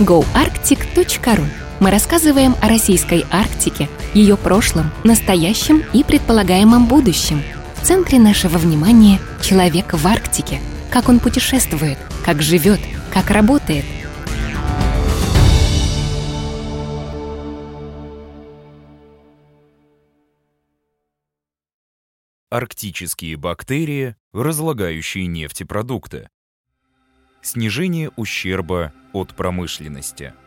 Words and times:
goarctic.ru 0.00 1.44
мы 1.78 1.90
рассказываем 1.90 2.56
о 2.62 2.68
российской 2.68 3.26
Арктике, 3.30 3.88
ее 4.14 4.38
прошлом, 4.38 4.90
настоящем 5.04 5.82
и 5.92 6.02
предполагаемом 6.02 6.86
будущем. 6.86 7.42
В 7.76 7.86
центре 7.86 8.18
нашего 8.18 8.56
внимания— 8.56 9.18
человек 9.42 9.92
в 9.92 10.06
Арктике. 10.06 10.58
Как 10.90 11.10
он 11.10 11.20
путешествует, 11.20 11.98
как 12.24 12.40
живет, 12.40 12.80
как 13.12 13.30
работает. 13.30 13.84
Арктические 22.48 23.36
бактерии, 23.36 24.16
разлагающие 24.32 25.26
нефтепродукты. 25.26 26.30
Снижение 27.42 28.10
ущерба 28.16 28.92
от 29.12 29.34
промышленности– 29.34 30.34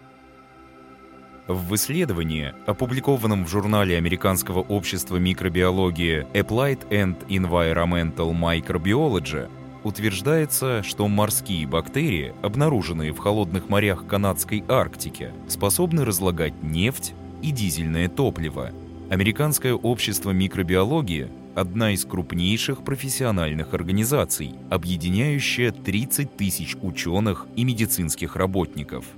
в 1.47 1.75
исследовании, 1.75 2.53
опубликованном 2.65 3.43
в 3.43 3.49
журнале 3.49 3.97
Американского 3.97 4.59
общества 4.59 5.17
микробиологии 5.17 6.25
Applied 6.33 6.87
and 6.89 7.17
Environmental 7.27 8.31
Microbiology, 8.31 9.49
утверждается, 9.83 10.81
что 10.83 11.09
морские 11.09 11.67
бактерии, 11.67 12.33
обнаруженные 12.41 13.11
в 13.11 13.17
холодных 13.17 13.67
морях 13.67 14.07
канадской 14.07 14.63
Арктики, 14.69 15.31
способны 15.49 16.05
разлагать 16.05 16.63
нефть 16.63 17.13
и 17.41 17.51
дизельное 17.51 18.07
топливо. 18.07 18.71
Американское 19.09 19.73
общество 19.73 20.31
микробиологии– 20.31 21.29
одна 21.55 21.91
из 21.91 22.05
крупнейших 22.05 22.83
профессиональных 22.83 23.73
организаций, 23.73 24.55
объединяющая 24.69 25.71
30 25.71 26.35
тысяч 26.35 26.75
ученых 26.81 27.47
и 27.55 27.63
медицинских 27.63 28.35
работников– 28.35 29.05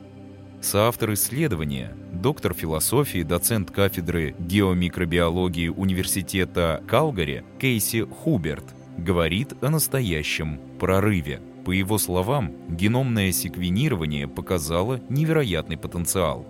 Соавтор 0.66 1.14
исследования, 1.14 1.96
доктор 2.12 2.56
философии, 2.56 3.22
доцент 3.22 3.70
кафедры 3.70 4.36
геомикробиологии 4.40 5.68
Университета 5.68 6.82
Калгари 6.88 7.46
Кейси 7.60 8.02
Хуберт 8.04 8.64
говорит 8.98 9.54
о 9.62 9.70
настоящем 9.70 10.60
прорыве. 10.80 11.40
По 11.66 11.72
его 11.72 12.00
словам, 12.00 12.52
геномное 12.68 13.32
секвенирование 13.32 14.28
показало 14.28 15.00
невероятный 15.08 15.78
потенциал. 15.78 16.48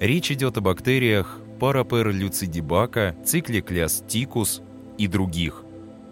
Речь 0.00 0.30
идет 0.30 0.58
о 0.58 0.60
бактериях 0.60 1.40
параперлюцидибака, 1.58 3.16
цикликлястикус 3.24 4.60
и 4.98 5.06
других. 5.06 5.64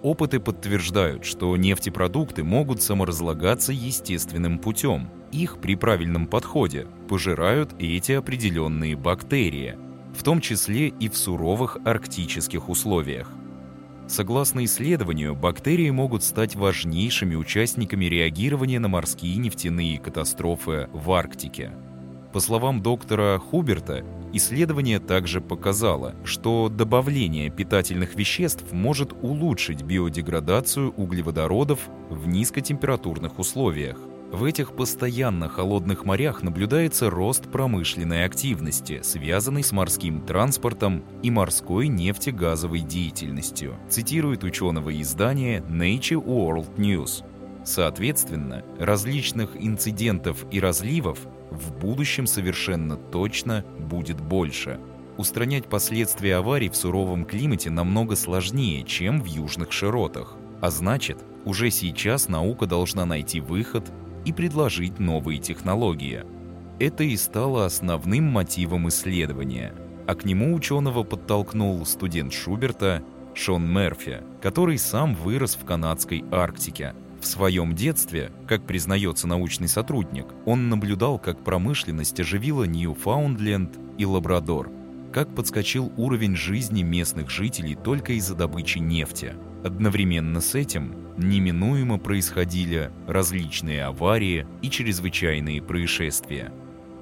Опыты 0.02 0.40
подтверждают, 0.40 1.24
что 1.24 1.56
нефтепродукты 1.56 2.44
могут 2.44 2.82
саморазлагаться 2.82 3.72
естественным 3.72 4.58
путем– 4.58 5.10
их 5.34 5.58
при 5.58 5.74
правильном 5.74 6.28
подходе 6.28 6.86
пожирают 7.08 7.74
эти 7.80 8.12
определенные 8.12 8.94
бактерии, 8.94 9.76
в 10.16 10.22
том 10.22 10.40
числе 10.40 10.88
и 10.88 11.08
в 11.08 11.16
суровых 11.16 11.78
арктических 11.84 12.68
условиях. 12.68 13.28
Согласно 14.06 14.64
исследованию, 14.64 15.34
бактерии 15.34 15.90
могут 15.90 16.22
стать 16.22 16.54
важнейшими 16.54 17.34
участниками 17.34 18.04
реагирования 18.04 18.78
на 18.78 18.86
морские 18.86 19.36
нефтяные 19.38 19.98
катастрофы 19.98 20.88
в 20.92 21.10
Арктике. 21.10 21.72
По 22.32 22.38
словам 22.38 22.80
доктора 22.80 23.38
Хуберта, 23.38 24.04
исследование 24.34 24.98
также 24.98 25.40
показало, 25.40 26.14
что 26.24 26.68
добавление 26.68 27.50
питательных 27.50 28.14
веществ 28.14 28.72
может 28.72 29.12
улучшить 29.22 29.82
биодеградацию 29.82 30.90
углеводородов 30.90 31.80
в 32.10 32.26
низкотемпературных 32.26 33.38
условиях. 33.38 33.98
В 34.32 34.42
этих 34.44 34.74
постоянно 34.74 35.48
холодных 35.48 36.04
морях 36.04 36.42
наблюдается 36.42 37.08
рост 37.08 37.44
промышленной 37.52 38.24
активности, 38.24 39.00
связанной 39.04 39.62
с 39.62 39.70
морским 39.70 40.22
транспортом 40.22 41.04
и 41.22 41.30
морской 41.30 41.86
нефтегазовой 41.86 42.80
деятельностью, 42.80 43.76
цитирует 43.88 44.42
ученого 44.42 45.00
издания 45.00 45.60
Nature 45.60 46.24
World 46.24 46.74
News. 46.76 47.22
Соответственно, 47.64 48.62
различных 48.78 49.56
инцидентов 49.56 50.44
и 50.50 50.60
разливов 50.60 51.18
в 51.50 51.72
будущем 51.72 52.26
совершенно 52.26 52.96
точно 52.96 53.64
будет 53.78 54.20
больше. 54.20 54.78
Устранять 55.16 55.66
последствия 55.66 56.36
аварий 56.36 56.68
в 56.68 56.76
суровом 56.76 57.24
климате 57.24 57.70
намного 57.70 58.16
сложнее, 58.16 58.84
чем 58.84 59.22
в 59.22 59.26
южных 59.26 59.72
широтах. 59.72 60.36
А 60.60 60.70
значит, 60.70 61.18
уже 61.44 61.70
сейчас 61.70 62.28
наука 62.28 62.66
должна 62.66 63.06
найти 63.06 63.40
выход 63.40 63.90
и 64.24 64.32
предложить 64.32 64.98
новые 64.98 65.38
технологии. 65.38 66.24
Это 66.80 67.04
и 67.04 67.16
стало 67.16 67.64
основным 67.64 68.24
мотивом 68.24 68.88
исследования, 68.88 69.72
а 70.06 70.14
к 70.14 70.24
нему 70.24 70.54
ученого 70.54 71.04
подтолкнул 71.04 71.84
студент 71.86 72.32
Шуберта 72.32 73.02
Шон 73.34 73.72
Мерфи, 73.72 74.22
который 74.42 74.78
сам 74.78 75.14
вырос 75.14 75.54
в 75.54 75.64
канадской 75.64 76.24
Арктике. 76.32 76.94
В 77.24 77.26
своем 77.26 77.74
детстве, 77.74 78.30
как 78.46 78.66
признается 78.66 79.26
научный 79.26 79.66
сотрудник, 79.66 80.26
он 80.44 80.68
наблюдал, 80.68 81.18
как 81.18 81.42
промышленность 81.42 82.20
оживила 82.20 82.64
Ньюфаундленд 82.64 83.78
и 83.96 84.04
Лабрадор, 84.04 84.70
как 85.10 85.34
подскочил 85.34 85.90
уровень 85.96 86.36
жизни 86.36 86.82
местных 86.82 87.30
жителей 87.30 87.76
только 87.76 88.12
из-за 88.12 88.34
добычи 88.34 88.76
нефти. 88.76 89.32
Одновременно 89.64 90.42
с 90.42 90.54
этим 90.54 90.94
неминуемо 91.16 91.96
происходили 91.96 92.90
различные 93.08 93.84
аварии 93.84 94.46
и 94.60 94.68
чрезвычайные 94.68 95.62
происшествия. 95.62 96.52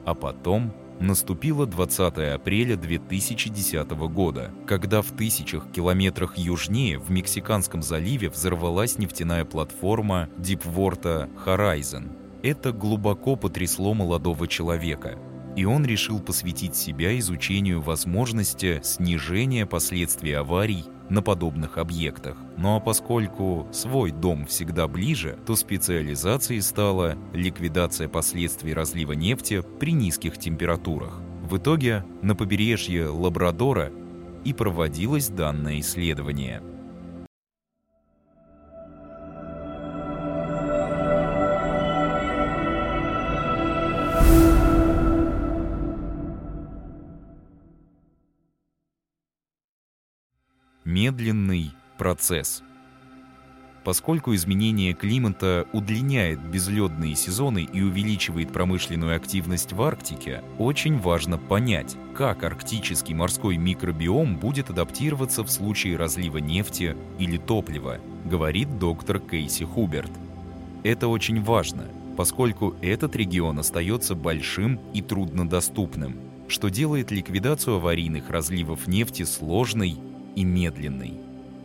А 0.07 0.15
потом 0.15 0.73
наступило 1.01 1.67
20 1.67 2.19
апреля 2.35 2.77
2010 2.77 3.91
года, 3.91 4.51
когда 4.67 5.03
в 5.03 5.11
тысячах 5.13 5.71
километрах 5.73 6.39
южнее 6.39 6.99
в 6.99 7.11
Мексиканском 7.11 7.83
заливе 7.83 8.29
взорвалась 8.31 8.99
нефтяная 8.99 9.45
платформа 9.45 10.29
Deepwater 10.39 11.29
Horizon. 11.45 12.11
Это 12.43 12.73
глубоко 12.73 13.37
потрясло 13.37 13.95
молодого 13.95 14.49
человека, 14.49 15.19
и 15.57 15.65
он 15.65 15.85
решил 15.85 16.21
посвятить 16.21 16.75
себя 16.75 17.19
изучению 17.19 17.81
возможности 17.81 18.81
снижения 18.83 19.67
последствий 19.67 20.33
аварий 20.33 20.85
на 21.09 21.23
подобных 21.23 21.79
объектах. 21.79 22.37
Ну 22.57 22.77
а 22.77 22.81
поскольку 22.81 23.69
свой 23.73 24.13
дом 24.13 24.47
всегда 24.47 24.89
ближе, 24.89 25.39
то 25.47 25.57
специализацией 25.57 26.63
стала 26.63 27.17
ликвидация 27.33 28.09
последствий 28.09 28.73
разлива 28.73 29.13
нефти 29.13 29.63
при 29.79 29.93
низких 29.93 30.39
температурах. 30.39 31.21
В 31.43 31.59
итоге 31.59 32.05
на 32.23 32.35
побережье 32.35 33.09
Лабрадора 33.09 33.93
и 34.45 34.53
проводилось 34.53 35.29
данное 35.29 35.81
исследование– 35.81 36.63
медленный 51.03 51.73
процесс. 51.99 52.63
Поскольку 53.83 54.33
изменение 54.37 54.93
климата 54.93 55.67
удлиняет 55.73 56.39
безледные 56.39 57.17
сезоны 57.17 57.65
и 57.73 57.83
увеличивает 57.83 58.53
промышленную 58.53 59.17
активность 59.17 59.73
в 59.73 59.83
Арктике, 59.83 60.45
очень 60.59 60.97
важно 61.01 61.39
понять, 61.39 61.97
как 62.15 62.45
арктический 62.45 63.15
морской 63.15 63.57
микробиом 63.57 64.37
будет 64.37 64.71
адаптироваться 64.71 65.43
в 65.43 65.51
случае 65.51 65.97
разлива 65.97 66.39
нефти 66.39 66.97
или 67.19 67.37
топлива, 67.37 67.99
говорит 68.25 68.79
доктор 68.79 69.19
Кейси 69.19 69.65
Хуберт. 69.65 70.13
Это 70.85 71.09
очень 71.09 71.43
важно, 71.43 71.87
поскольку 72.17 72.77
этот 72.81 73.17
регион 73.17 73.59
остается 73.59 74.15
большим 74.15 74.79
и 74.95 75.03
труднодоступным, 75.03 76.15
что 76.47 76.69
делает 76.69 77.11
ликвидацию 77.11 77.77
аварийных 77.79 78.31
разливов 78.31 78.87
нефти 78.87 79.25
сложной 79.25 79.99
и 80.37 80.45
медленный. 80.45 81.15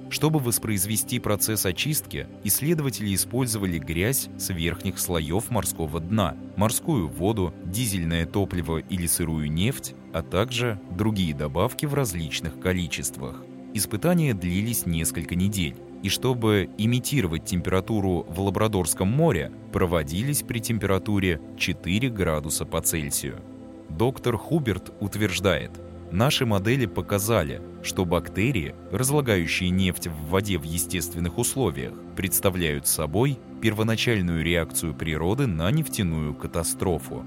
Чтобы 0.09 0.39
воспроизвести 0.39 1.19
процесс 1.19 1.65
очистки, 1.65 2.27
исследователи 2.43 3.13
использовали 3.13 3.77
грязь 3.77 4.29
с 4.37 4.49
верхних 4.49 4.99
слоев 4.99 5.51
морского 5.51 5.99
дна, 5.99 6.35
морскую 6.55 7.09
воду, 7.09 7.53
дизельное 7.65 8.25
топливо 8.25 8.77
или 8.77 9.05
сырую 9.05 9.51
нефть, 9.51 9.95
а 10.13 10.21
также 10.21 10.79
другие 10.91 11.35
добавки 11.35 11.85
в 11.85 11.93
различных 11.93 12.59
количествах. 12.59 13.43
Испытания 13.73 14.33
длились 14.33 14.85
несколько 14.85 15.35
недель, 15.35 15.75
и 16.03 16.09
чтобы 16.09 16.69
имитировать 16.77 17.43
температуру 17.43 18.25
в 18.29 18.39
Лабрадорском 18.39 19.09
море, 19.09 19.51
проводились 19.73 20.41
при 20.41 20.59
температуре 20.59 21.41
4 21.57 22.09
градуса 22.09 22.65
по 22.65 22.81
Цельсию. 22.81 23.41
Доктор 23.89 24.37
Хуберт 24.37 24.93
утверждает– 25.01 25.71
Наши 26.11 26.45
модели 26.45 26.85
показали, 26.85 27.61
что 27.83 28.05
бактерии, 28.05 28.75
разлагающие 28.91 29.69
нефть 29.69 30.07
в 30.07 30.29
воде 30.29 30.57
в 30.57 30.63
естественных 30.63 31.37
условиях, 31.37 31.93
представляют 32.15 32.87
собой 32.87 33.37
первоначальную 33.61 34.43
реакцию 34.43 34.93
природы 34.93 35.47
на 35.47 35.69
нефтяную 35.71 36.33
катастрофу. 36.33 37.25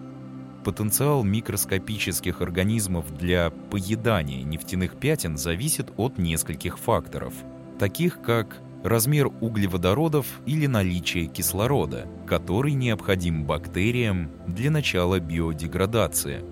потенциал 0.65 1.25
микроскопических 1.25 2.43
организмов 2.43 3.17
для 3.17 3.51
поедания 3.71 4.43
нефтяных 4.43 4.97
пятен 4.97 5.39
зависит 5.39 5.91
от 5.97 6.19
нескольких 6.19 6.79
факторов, 6.79 7.33
таких 7.79 8.21
как 8.21 8.61
размер 8.85 9.29
углеводородов 9.41 10.27
или 10.47 10.67
наличие 10.67 11.27
кислорода, 11.27 12.07
который 12.27 12.73
необходим 12.73 13.45
бактериям 13.45 14.31
для 14.47 14.71
начала 14.71 15.19
биодеградации. 15.19 16.45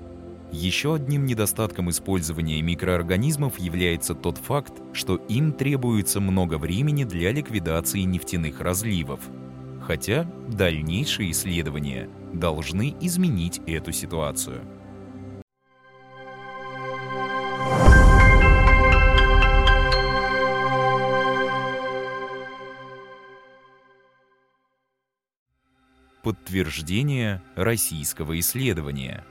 Еще 0.51 0.95
одним 0.95 1.27
недостатком 1.27 1.91
использования 1.91 2.63
микроорганизмов 2.63 3.59
является 3.59 4.15
тот 4.15 4.39
факт, 4.39 4.73
что 4.95 5.17
им 5.17 5.53
требуется 5.53 6.21
много 6.21 6.57
времени 6.57 7.05
для 7.05 7.33
ликвидации 7.33 8.01
нефтяных 8.01 8.61
разливов. 8.61 9.21
Хотя 9.83 10.25
дальнейшие 10.49 11.33
исследования 11.33 12.09
должны 12.33 12.97
изменить 13.01 13.61
эту 13.67 13.93
ситуацию. 13.93 14.63
Подтверждение 26.23 27.43
российского 27.55 28.39
исследования. 28.41 29.25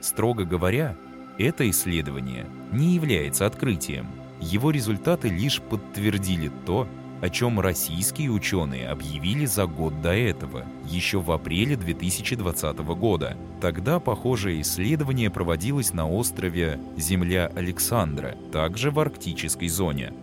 Строго 0.00 0.44
говоря, 0.44 0.96
это 1.38 1.68
исследование 1.70 2.46
не 2.72 2.94
является 2.94 3.46
открытием. 3.46 4.06
Его 4.40 4.70
результаты 4.70 5.28
лишь 5.28 5.60
подтвердили 5.60 6.50
то, 6.66 6.88
о 7.20 7.28
чем 7.28 7.60
российские 7.60 8.30
ученые 8.30 8.88
объявили 8.88 9.44
за 9.44 9.66
год 9.66 10.00
до 10.00 10.12
этого, 10.14 10.64
еще 10.86 11.20
в 11.20 11.30
апреле 11.30 11.76
2020 11.76 12.78
года. 12.78 13.36
Тогда 13.60 14.00
похожее 14.00 14.62
исследование 14.62 15.30
проводилось 15.30 15.92
на 15.92 16.08
острове 16.08 16.80
Земля 16.96 17.52
Александра, 17.54 18.36
также 18.52 18.90
в 18.90 18.98
арктической 18.98 19.68
зоне. 19.68 20.14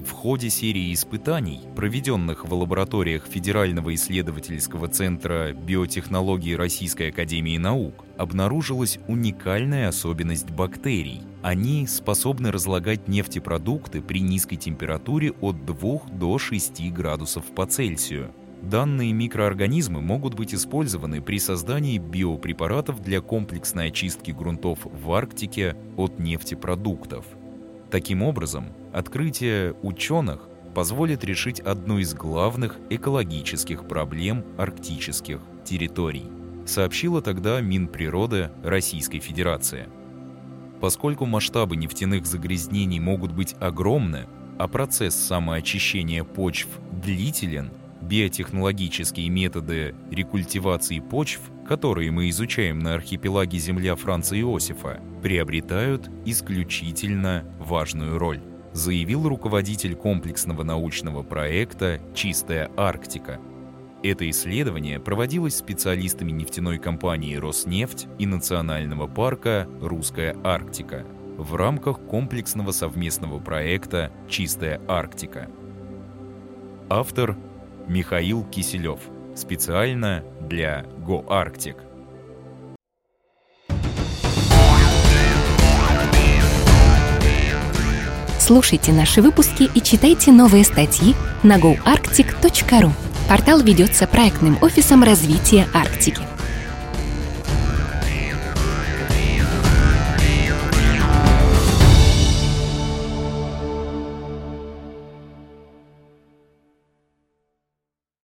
В 0.00 0.12
ходе 0.12 0.48
серии 0.48 0.92
испытаний, 0.92 1.60
проведенных 1.74 2.44
в 2.44 2.54
лабораториях 2.54 3.26
Федерального 3.26 3.92
исследовательского 3.96 4.86
центра 4.86 5.52
биотехнологии 5.52 6.54
Российской 6.54 7.08
академии 7.08 7.58
наук, 7.58 8.04
обнаружилась 8.16 9.00
уникальная 9.08 9.88
особенность 9.88 10.50
бактерий. 10.50 11.22
Они 11.42 11.86
способны 11.88 12.52
разлагать 12.52 13.08
нефтепродукты 13.08 14.00
при 14.00 14.20
низкой 14.20 14.56
температуре 14.56 15.32
от 15.40 15.66
2 15.66 16.00
до 16.12 16.38
6 16.38 16.92
градусов 16.92 17.46
по 17.46 17.66
Цельсию. 17.66 18.30
Данные 18.62 19.12
микроорганизмы 19.12 20.00
могут 20.00 20.34
быть 20.34 20.54
использованы 20.54 21.20
при 21.20 21.38
создании 21.38 21.98
биопрепаратов 21.98 23.02
для 23.02 23.20
комплексной 23.20 23.88
очистки 23.88 24.30
грунтов 24.30 24.80
в 24.84 25.12
Арктике 25.12 25.76
от 25.96 26.18
нефтепродуктов. 26.20 27.24
Таким 27.90 28.22
образом, 28.22 28.66
открытие 28.92 29.74
ученых 29.82 30.46
позволит 30.74 31.24
решить 31.24 31.60
одну 31.60 31.98
из 31.98 32.12
главных 32.12 32.76
экологических 32.90 33.88
проблем 33.88 34.44
арктических 34.58 35.40
территорий, 35.64 36.26
сообщила 36.66 37.22
тогда 37.22 37.60
Минприроды 37.62 38.50
Российской 38.62 39.20
Федерации. 39.20 39.88
Поскольку 40.80 41.24
масштабы 41.24 41.76
нефтяных 41.76 42.26
загрязнений 42.26 43.00
могут 43.00 43.32
быть 43.32 43.56
огромны, 43.58 44.26
а 44.58 44.68
процесс 44.68 45.14
самоочищения 45.14 46.24
почв 46.24 46.68
длителен, 46.92 47.70
биотехнологические 48.00 49.28
методы 49.28 49.94
рекультивации 50.10 51.00
почв, 51.00 51.40
которые 51.66 52.10
мы 52.10 52.28
изучаем 52.30 52.78
на 52.78 52.94
архипелаге 52.94 53.58
Земля 53.58 53.96
Франца 53.96 54.38
Иосифа, 54.40 55.00
приобретают 55.22 56.10
исключительно 56.24 57.44
важную 57.58 58.18
роль, 58.18 58.40
заявил 58.72 59.28
руководитель 59.28 59.94
комплексного 59.94 60.62
научного 60.62 61.22
проекта 61.22 62.00
«Чистая 62.14 62.70
Арктика». 62.76 63.40
Это 64.02 64.30
исследование 64.30 65.00
проводилось 65.00 65.56
специалистами 65.56 66.30
нефтяной 66.30 66.78
компании 66.78 67.34
«Роснефть» 67.34 68.06
и 68.18 68.26
Национального 68.26 69.08
парка 69.08 69.68
«Русская 69.80 70.36
Арктика» 70.44 71.04
в 71.36 71.54
рамках 71.56 72.00
комплексного 72.00 72.70
совместного 72.70 73.40
проекта 73.40 74.12
«Чистая 74.28 74.80
Арктика». 74.86 75.50
Автор 76.88 77.36
Михаил 77.88 78.44
Киселев. 78.44 79.00
Специально 79.34 80.22
для 80.42 80.84
GoArctic. 81.06 81.76
Слушайте 88.38 88.92
наши 88.92 89.22
выпуски 89.22 89.70
и 89.74 89.80
читайте 89.80 90.32
новые 90.32 90.64
статьи 90.64 91.14
на 91.42 91.58
goarctic.ru. 91.58 92.90
Портал 93.26 93.60
ведется 93.60 94.06
проектным 94.06 94.58
офисом 94.60 95.02
развития 95.02 95.66
Арктики. 95.72 96.37